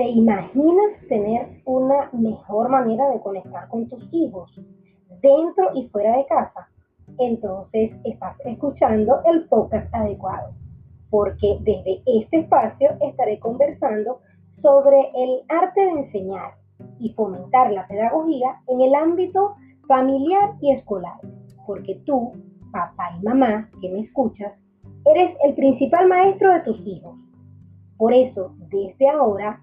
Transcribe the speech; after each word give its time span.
¿Te 0.00 0.08
imaginas 0.08 0.92
tener 1.10 1.60
una 1.66 2.08
mejor 2.14 2.70
manera 2.70 3.10
de 3.10 3.20
conectar 3.20 3.68
con 3.68 3.86
tus 3.90 4.02
hijos 4.12 4.50
dentro 5.20 5.72
y 5.74 5.88
fuera 5.88 6.16
de 6.16 6.24
casa? 6.24 6.70
Entonces 7.18 7.92
estás 8.04 8.34
escuchando 8.46 9.20
el 9.26 9.46
podcast 9.50 9.94
adecuado, 9.94 10.54
porque 11.10 11.58
desde 11.60 12.02
este 12.06 12.38
espacio 12.38 12.92
estaré 13.02 13.38
conversando 13.40 14.20
sobre 14.62 14.96
el 15.16 15.42
arte 15.50 15.82
de 15.82 15.90
enseñar 15.90 16.54
y 16.98 17.12
fomentar 17.12 17.70
la 17.70 17.86
pedagogía 17.86 18.58
en 18.68 18.80
el 18.80 18.94
ámbito 18.94 19.56
familiar 19.86 20.54
y 20.62 20.70
escolar, 20.70 21.20
porque 21.66 22.00
tú, 22.06 22.32
papá 22.72 23.18
y 23.20 23.22
mamá 23.22 23.68
que 23.82 23.90
me 23.90 24.00
escuchas, 24.00 24.54
eres 25.04 25.36
el 25.44 25.54
principal 25.54 26.08
maestro 26.08 26.54
de 26.54 26.60
tus 26.60 26.86
hijos. 26.86 27.18
Por 27.98 28.14
eso, 28.14 28.54
desde 28.70 29.06
ahora, 29.06 29.60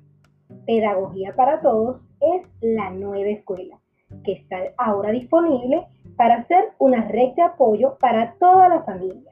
Pedagogía 0.67 1.33
para 1.33 1.61
Todos 1.61 2.01
es 2.19 2.45
la 2.59 2.89
nueva 2.89 3.29
escuela, 3.29 3.79
que 4.25 4.33
está 4.33 4.57
ahora 4.77 5.11
disponible 5.11 5.87
para 6.17 6.45
ser 6.47 6.73
una 6.77 7.07
red 7.07 7.35
de 7.35 7.41
apoyo 7.41 7.97
para 8.01 8.35
toda 8.37 8.67
la 8.67 8.83
familia, 8.83 9.31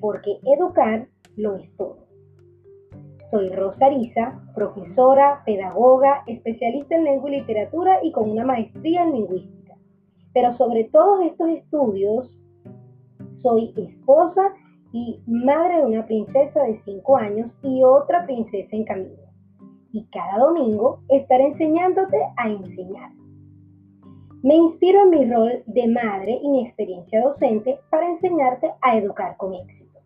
porque 0.00 0.38
educar 0.44 1.08
lo 1.38 1.56
es 1.56 1.74
todo. 1.78 1.96
Soy 3.30 3.48
Rosa 3.48 3.86
Arisa, 3.86 4.38
profesora, 4.54 5.42
pedagoga, 5.46 6.24
especialista 6.26 6.94
en 6.94 7.04
lengua 7.04 7.30
y 7.30 7.40
literatura 7.40 8.00
y 8.02 8.12
con 8.12 8.30
una 8.30 8.44
maestría 8.44 9.04
en 9.04 9.12
lingüística. 9.12 9.78
Pero 10.34 10.58
sobre 10.58 10.84
todos 10.84 11.24
estos 11.24 11.48
estudios, 11.48 12.28
soy 13.42 13.72
esposa 13.78 14.52
y 14.92 15.22
madre 15.26 15.78
de 15.78 15.86
una 15.86 16.06
princesa 16.06 16.64
de 16.64 16.82
5 16.84 17.16
años 17.16 17.50
y 17.62 17.82
otra 17.82 18.26
princesa 18.26 18.76
en 18.76 18.84
camino. 18.84 19.29
Y 19.92 20.04
cada 20.06 20.38
domingo 20.38 21.00
estaré 21.08 21.46
enseñándote 21.46 22.18
a 22.36 22.48
enseñar. 22.48 23.10
Me 24.42 24.54
inspiro 24.54 25.02
en 25.02 25.10
mi 25.10 25.30
rol 25.30 25.62
de 25.66 25.88
madre 25.88 26.38
y 26.42 26.48
mi 26.48 26.66
experiencia 26.66 27.20
docente 27.20 27.78
para 27.90 28.08
enseñarte 28.08 28.70
a 28.80 28.96
educar 28.96 29.36
con 29.36 29.54
éxito. 29.54 30.00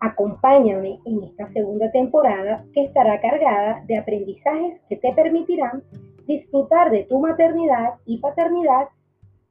Acompáñame 0.00 0.98
en 1.04 1.22
esta 1.22 1.52
segunda 1.52 1.90
temporada 1.92 2.64
que 2.74 2.84
estará 2.84 3.20
cargada 3.20 3.84
de 3.86 3.96
aprendizajes 3.96 4.80
que 4.88 4.96
te 4.96 5.12
permitirán 5.12 5.84
disfrutar 6.26 6.90
de 6.90 7.04
tu 7.04 7.20
maternidad 7.20 7.94
y 8.06 8.18
paternidad 8.18 8.88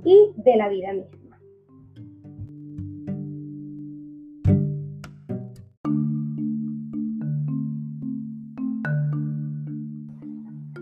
y 0.03 0.33
de 0.35 0.57
la 0.57 0.67
vida 0.67 0.91
misma. 0.91 1.20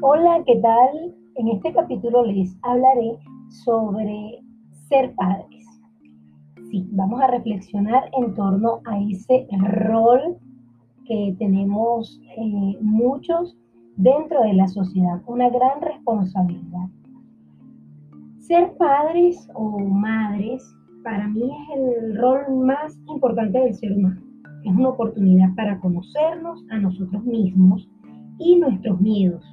Hola, 0.01 0.43
¿qué 0.45 0.55
tal? 0.61 1.15
En 1.35 1.47
este 1.49 1.73
capítulo 1.73 2.25
les 2.25 2.55
hablaré 2.63 3.17
sobre 3.49 4.41
ser 4.87 5.13
padres 5.15 5.59
sí, 6.69 6.87
vamos 6.91 7.21
a 7.21 7.27
reflexionar 7.27 8.09
en 8.17 8.33
torno 8.35 8.81
a 8.85 8.99
ese 9.09 9.47
rol 9.87 10.37
que 11.05 11.35
tenemos 11.39 12.21
eh, 12.37 12.77
muchos 12.81 13.57
dentro 13.95 14.41
de 14.43 14.53
la 14.53 14.67
sociedad, 14.67 15.21
una 15.27 15.49
gran 15.49 15.81
responsabilidad. 15.81 16.87
Ser 18.37 18.75
padres 18.77 19.47
o 19.55 19.79
madres 19.79 20.63
para 21.03 21.27
mí 21.27 21.43
es 21.43 21.77
el 21.77 22.17
rol 22.17 22.65
más 22.65 22.97
importante 23.07 23.59
del 23.59 23.73
ser 23.73 23.93
humano. 23.93 24.21
Es 24.63 24.75
una 24.75 24.89
oportunidad 24.89 25.53
para 25.55 25.79
conocernos 25.79 26.63
a 26.69 26.77
nosotros 26.77 27.23
mismos 27.23 27.89
y 28.37 28.57
nuestros 28.57 28.99
miedos, 29.01 29.43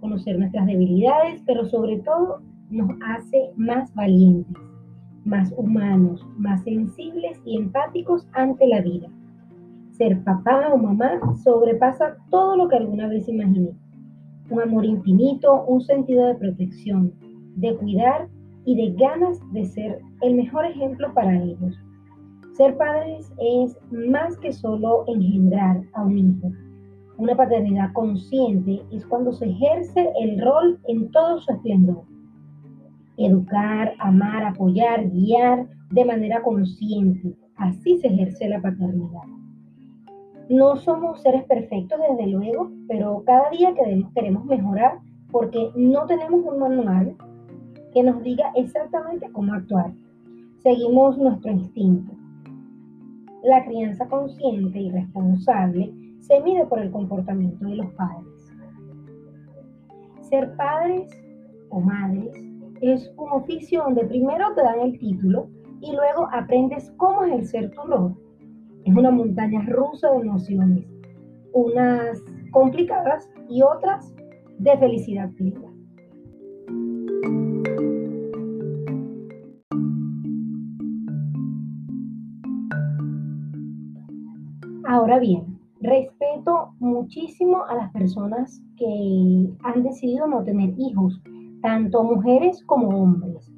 conocer 0.00 0.38
nuestras 0.38 0.66
debilidades, 0.66 1.42
pero 1.46 1.64
sobre 1.66 1.98
todo 2.00 2.40
nos 2.70 2.90
hace 3.02 3.50
más 3.56 3.94
valientes 3.94 4.56
más 5.24 5.52
humanos, 5.56 6.26
más 6.36 6.62
sensibles 6.62 7.40
y 7.44 7.56
empáticos 7.56 8.26
ante 8.32 8.66
la 8.66 8.80
vida. 8.80 9.08
Ser 9.92 10.22
papá 10.24 10.72
o 10.72 10.78
mamá 10.78 11.20
sobrepasa 11.42 12.16
todo 12.30 12.56
lo 12.56 12.68
que 12.68 12.76
alguna 12.76 13.08
vez 13.08 13.28
imaginé. 13.28 13.70
Un 14.50 14.62
amor 14.62 14.84
infinito, 14.84 15.64
un 15.66 15.80
sentido 15.82 16.26
de 16.26 16.34
protección, 16.36 17.12
de 17.56 17.76
cuidar 17.76 18.28
y 18.64 18.74
de 18.76 18.96
ganas 18.96 19.38
de 19.52 19.64
ser 19.66 20.00
el 20.22 20.34
mejor 20.34 20.64
ejemplo 20.66 21.12
para 21.14 21.36
ellos. 21.36 21.78
Ser 22.52 22.76
padres 22.76 23.30
es 23.38 23.76
más 23.90 24.36
que 24.38 24.52
solo 24.52 25.04
engendrar 25.06 25.82
a 25.94 26.02
un 26.02 26.18
hijo. 26.18 26.50
Una 27.20 27.36
paternidad 27.36 27.92
consciente 27.92 28.80
es 28.90 29.04
cuando 29.04 29.34
se 29.34 29.44
ejerce 29.44 30.10
el 30.22 30.40
rol 30.40 30.80
en 30.88 31.10
todo 31.10 31.38
su 31.38 31.52
esplendor 31.52 32.04
educar, 33.18 33.92
amar, 33.98 34.42
apoyar, 34.42 35.10
guiar 35.10 35.68
de 35.90 36.04
manera 36.06 36.40
consciente. 36.42 37.36
Así 37.56 37.98
se 37.98 38.06
ejerce 38.06 38.48
la 38.48 38.62
paternidad. 38.62 39.20
No 40.48 40.76
somos 40.76 41.20
seres 41.20 41.44
perfectos, 41.44 42.00
desde 42.08 42.30
luego, 42.30 42.70
pero 42.88 43.22
cada 43.26 43.50
día 43.50 43.74
queremos 44.14 44.46
mejorar 44.46 45.00
porque 45.30 45.70
no 45.76 46.06
tenemos 46.06 46.40
un 46.42 46.58
manual 46.58 47.16
que 47.92 48.02
nos 48.02 48.22
diga 48.22 48.50
exactamente 48.56 49.30
cómo 49.30 49.52
actuar. 49.52 49.92
Seguimos 50.62 51.18
nuestro 51.18 51.52
instinto. 51.52 52.14
La 53.44 53.62
crianza 53.66 54.08
consciente 54.08 54.80
y 54.80 54.90
responsable 54.90 55.99
se 56.20 56.40
mide 56.40 56.66
por 56.66 56.78
el 56.78 56.90
comportamiento 56.90 57.66
de 57.66 57.76
los 57.76 57.92
padres. 57.94 58.26
Ser 60.22 60.54
padres 60.56 61.10
o 61.70 61.80
madres 61.80 62.32
es 62.80 63.12
un 63.16 63.30
oficio 63.30 63.82
donde 63.82 64.04
primero 64.04 64.54
te 64.54 64.62
dan 64.62 64.80
el 64.80 64.98
título 64.98 65.48
y 65.80 65.92
luego 65.92 66.28
aprendes 66.32 66.92
cómo 66.96 67.24
ejercer 67.24 67.70
tu 67.72 67.82
rol. 67.82 68.14
Es 68.84 68.94
una 68.94 69.10
montaña 69.10 69.62
rusa 69.66 70.10
de 70.10 70.18
emociones, 70.18 70.86
unas 71.52 72.22
complicadas 72.50 73.28
y 73.48 73.62
otras 73.62 74.14
de 74.58 74.78
felicidad 74.78 75.30
plena. 75.32 75.70
Ahora 84.86 85.18
bien, 85.20 85.49
respeto 85.80 86.74
muchísimo 86.78 87.64
a 87.64 87.74
las 87.74 87.90
personas 87.92 88.62
que 88.76 89.50
han 89.62 89.82
decidido 89.82 90.26
no 90.26 90.42
tener 90.44 90.74
hijos 90.78 91.20
tanto 91.62 92.02
mujeres 92.04 92.62
como 92.64 92.88
hombres. 93.02 93.50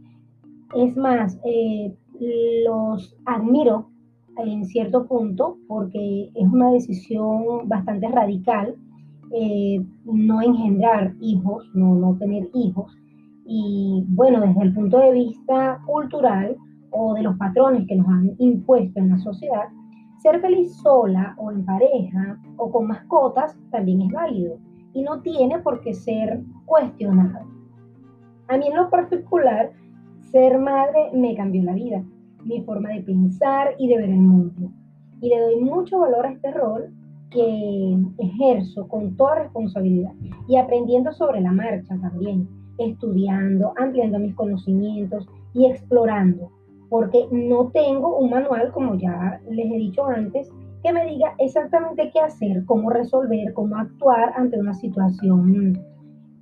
Es 0.75 0.97
más, 0.97 1.38
eh, 1.44 1.94
los 2.65 3.16
admiro 3.27 3.88
en 4.38 4.65
cierto 4.65 5.06
punto 5.06 5.56
porque 5.69 6.31
es 6.34 6.49
una 6.49 6.71
decisión 6.71 7.69
bastante 7.69 8.09
radical 8.09 8.77
eh, 9.34 9.82
no 10.05 10.43
engendrar 10.43 11.15
hijos, 11.21 11.69
no, 11.75 11.94
no 11.94 12.16
tener 12.19 12.50
hijos. 12.55 12.94
Y 13.47 14.05
bueno, 14.09 14.41
desde 14.41 14.62
el 14.62 14.75
punto 14.75 14.99
de 14.99 15.12
vista 15.12 15.81
cultural 15.87 16.56
o 16.91 17.15
de 17.15 17.22
los 17.22 17.37
patrones 17.38 17.87
que 17.87 17.97
nos 17.97 18.06
han 18.09 18.32
impuesto 18.38 19.00
en 19.00 19.09
la 19.09 19.19
sociedad, 19.19 19.69
ser 20.22 20.41
feliz 20.41 20.77
sola 20.77 21.34
o 21.37 21.50
en 21.50 21.65
pareja 21.65 22.38
o 22.56 22.71
con 22.71 22.87
mascotas 22.87 23.59
también 23.72 24.03
es 24.03 24.12
válido 24.12 24.56
y 24.93 25.03
no 25.03 25.21
tiene 25.21 25.59
por 25.59 25.81
qué 25.81 25.94
ser 25.94 26.41
cuestionado. 26.65 27.44
A 28.47 28.56
mí 28.56 28.69
en 28.69 28.77
lo 28.77 28.88
particular, 28.88 29.72
ser 30.31 30.61
madre 30.61 31.11
me 31.12 31.34
cambió 31.34 31.65
la 31.65 31.72
vida, 31.72 32.05
mi 32.44 32.62
forma 32.62 32.91
de 32.91 33.00
pensar 33.00 33.75
y 33.78 33.88
de 33.88 33.97
ver 33.97 34.11
el 34.11 34.21
mundo. 34.21 34.71
Y 35.20 35.29
le 35.29 35.41
doy 35.41 35.61
mucho 35.61 35.99
valor 35.99 36.26
a 36.26 36.32
este 36.32 36.52
rol 36.52 36.93
que 37.31 37.99
ejerzo 38.19 38.87
con 38.87 39.17
toda 39.17 39.43
responsabilidad 39.43 40.12
y 40.46 40.56
aprendiendo 40.56 41.12
sobre 41.12 41.41
la 41.41 41.50
marcha 41.50 41.96
también, 42.00 42.49
estudiando, 42.79 43.73
ampliando 43.76 44.19
mis 44.20 44.35
conocimientos 44.35 45.26
y 45.55 45.67
explorando, 45.67 46.50
porque 46.93 47.27
no 47.31 47.71
tengo 47.71 48.19
un 48.19 48.29
manual, 48.29 48.71
como 48.71 48.97
ya 48.97 49.41
les 49.49 49.65
he 49.65 49.79
dicho 49.79 50.05
antes, 50.05 50.50
que 50.83 50.93
me 50.93 51.06
diga 51.06 51.35
exactamente 51.39 52.11
qué 52.12 52.21
hacer, 52.21 52.67
cómo 52.67 52.91
resolver, 52.91 53.55
cómo 53.55 53.77
actuar 53.77 54.35
ante 54.37 54.61
una 54.61 54.75
situación 54.75 55.73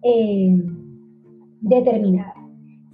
eh, 0.02 0.61
determinada. 1.61 2.35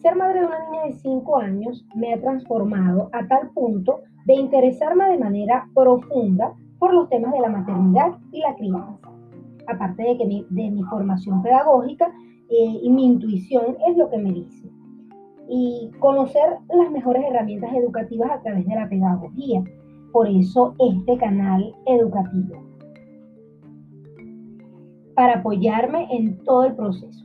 Ser 0.02 0.16
madre 0.16 0.40
de 0.40 0.46
una 0.48 0.70
niña 0.70 0.84
de 0.84 0.92
5 0.92 1.36
años 1.38 1.86
me 1.94 2.12
ha 2.12 2.20
transformado 2.20 3.08
a 3.14 3.26
tal 3.26 3.48
punto 3.54 4.00
de 4.26 4.34
interesarme 4.34 5.08
de 5.12 5.18
manera 5.18 5.66
profunda 5.74 6.52
por 6.78 6.92
los 6.92 7.08
temas 7.08 7.32
de 7.32 7.40
la 7.40 7.48
maternidad 7.48 8.18
y 8.32 8.40
la 8.40 8.54
crianza. 8.54 9.08
Aparte 9.66 10.02
de 10.02 10.18
que 10.18 10.26
mi, 10.26 10.46
de 10.50 10.70
mi 10.72 10.82
formación 10.82 11.42
pedagógica 11.42 12.12
eh, 12.50 12.80
y 12.82 12.90
mi 12.90 13.06
intuición 13.06 13.78
es 13.88 13.96
lo 13.96 14.10
que 14.10 14.18
me 14.18 14.32
dice. 14.32 14.75
Y 15.48 15.90
conocer 16.00 16.58
las 16.68 16.90
mejores 16.90 17.24
herramientas 17.24 17.72
educativas 17.74 18.30
a 18.30 18.40
través 18.42 18.66
de 18.66 18.74
la 18.74 18.88
pedagogía. 18.88 19.62
Por 20.12 20.28
eso 20.28 20.74
este 20.78 21.16
canal 21.18 21.74
educativo. 21.86 22.66
para 25.16 25.38
apoyarme 25.38 26.06
en 26.10 26.36
todo 26.44 26.64
el 26.66 26.74
proceso. 26.76 27.24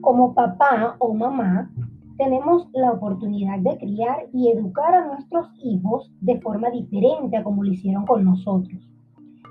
Como 0.00 0.34
papá 0.34 0.96
o 0.98 1.12
mamá, 1.12 1.70
tenemos 2.18 2.68
la 2.72 2.90
oportunidad 2.90 3.60
de 3.60 3.78
criar 3.78 4.26
y 4.32 4.50
educar 4.50 4.92
a 4.92 5.06
nuestros 5.06 5.46
hijos 5.62 6.12
de 6.20 6.40
forma 6.40 6.68
diferente 6.68 7.36
a 7.36 7.44
como 7.44 7.62
lo 7.62 7.72
hicieron 7.72 8.04
con 8.06 8.24
nosotros. 8.24 8.82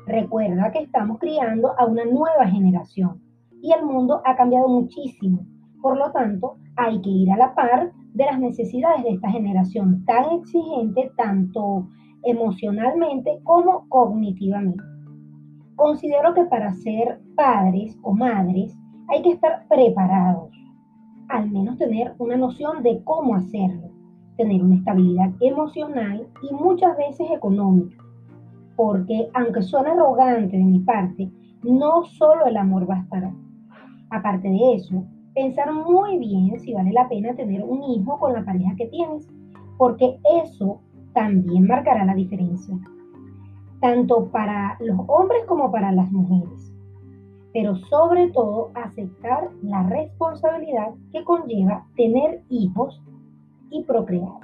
Recuerda 0.05 0.71
que 0.71 0.79
estamos 0.79 1.17
criando 1.17 1.71
a 1.79 1.85
una 1.85 2.03
nueva 2.03 2.45
generación 2.47 3.21
y 3.61 3.71
el 3.71 3.85
mundo 3.85 4.21
ha 4.25 4.35
cambiado 4.35 4.67
muchísimo. 4.67 5.45
Por 5.81 5.97
lo 5.97 6.11
tanto, 6.11 6.57
hay 6.75 6.99
que 7.01 7.09
ir 7.09 7.31
a 7.31 7.37
la 7.37 7.55
par 7.55 7.93
de 8.13 8.25
las 8.25 8.39
necesidades 8.39 9.03
de 9.03 9.11
esta 9.11 9.29
generación 9.31 10.03
tan 10.05 10.25
exigente, 10.33 11.11
tanto 11.15 11.87
emocionalmente 12.23 13.39
como 13.43 13.87
cognitivamente. 13.87 14.83
Considero 15.75 16.33
que 16.33 16.43
para 16.45 16.73
ser 16.73 17.21
padres 17.35 17.97
o 18.01 18.13
madres 18.13 18.77
hay 19.07 19.21
que 19.21 19.31
estar 19.31 19.67
preparados, 19.69 20.51
al 21.29 21.49
menos 21.51 21.77
tener 21.77 22.13
una 22.19 22.37
noción 22.37 22.83
de 22.83 23.01
cómo 23.03 23.35
hacerlo, 23.35 23.89
tener 24.37 24.63
una 24.63 24.75
estabilidad 24.75 25.31
emocional 25.39 26.27
y 26.41 26.53
muchas 26.53 26.97
veces 26.97 27.29
económica 27.31 28.07
porque 28.77 29.29
aunque 29.33 29.63
suene 29.63 29.89
arrogante 29.89 30.55
de 30.55 30.63
mi 30.63 30.79
parte, 30.79 31.29
no 31.63 32.05
solo 32.05 32.45
el 32.45 32.55
amor 32.55 32.85
bastará. 32.85 33.33
Aparte 34.11 34.47
de 34.47 34.75
eso, 34.75 35.03
pensar 35.33 35.73
muy 35.73 36.19
bien 36.19 36.57
si 36.59 36.73
vale 36.73 36.91
la 36.93 37.09
pena 37.09 37.35
tener 37.35 37.63
un 37.63 37.83
hijo 37.83 38.17
con 38.19 38.33
la 38.33 38.45
pareja 38.45 38.75
que 38.77 38.85
tienes, 38.85 39.27
porque 39.77 40.17
eso 40.43 40.79
también 41.13 41.67
marcará 41.67 42.05
la 42.05 42.13
diferencia, 42.13 42.77
tanto 43.81 44.29
para 44.29 44.77
los 44.79 44.99
hombres 45.07 45.43
como 45.47 45.71
para 45.71 45.91
las 45.91 46.09
mujeres. 46.11 46.71
Pero 47.53 47.75
sobre 47.75 48.29
todo 48.31 48.71
aceptar 48.75 49.49
la 49.63 49.83
responsabilidad 49.89 50.93
que 51.11 51.23
conlleva 51.23 51.85
tener 51.95 52.43
hijos 52.49 53.01
y 53.69 53.83
procrear. 53.83 54.39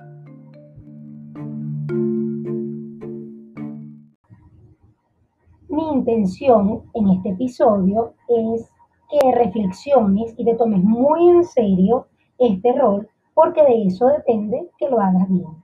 Mi 5.70 5.90
intención 5.92 6.84
en 6.94 7.10
este 7.10 7.30
episodio 7.30 8.14
es 8.28 8.70
que 9.10 9.32
reflexiones 9.32 10.34
y 10.38 10.46
te 10.46 10.56
tomes 10.56 10.84
muy 10.84 11.30
en 11.30 11.44
serio 11.44 12.08
este 12.38 12.74
rol 12.74 13.08
porque 13.34 13.64
de 13.64 13.88
eso 13.88 14.08
depende 14.08 14.70
que 14.78 14.90
lo 14.90 15.00
hagas 15.00 15.28
bien. 15.30 15.64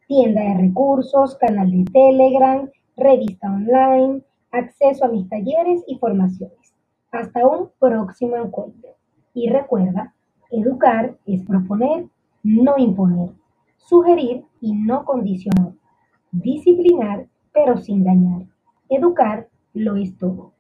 Tienda 0.07 0.43
de 0.43 0.59
recursos, 0.59 1.37
canal 1.37 1.71
de 1.71 1.85
Telegram, 1.93 2.69
revista 2.97 3.49
online, 3.49 4.23
acceso 4.57 5.05
a 5.05 5.09
mis 5.09 5.29
talleres 5.29 5.85
y 5.87 5.99
formaciones. 5.99 6.75
Hasta 7.13 7.47
un 7.47 7.71
próximo 7.79 8.37
encuentro. 8.37 8.91
Y 9.35 9.49
recuerda, 9.51 10.15
educar 10.51 11.17
es 11.27 11.45
proponer, 11.45 12.07
no 12.43 12.75
imponer 12.79 13.31
sugerir 13.87 14.45
y 14.61 14.73
no 14.73 15.05
condicionar, 15.05 15.73
disciplinar 16.33 17.29
pero 17.53 17.77
sin 17.79 18.05
dañar. 18.05 18.43
Educar 18.89 19.49
lo 19.73 19.97
es 19.97 20.17
todo. 20.19 20.53